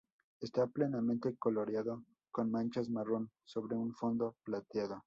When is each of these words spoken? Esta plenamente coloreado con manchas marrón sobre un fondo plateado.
Esta 0.39 0.65
plenamente 0.65 1.37
coloreado 1.37 2.03
con 2.31 2.49
manchas 2.49 2.89
marrón 2.89 3.29
sobre 3.45 3.75
un 3.75 3.93
fondo 3.93 4.35
plateado. 4.43 4.99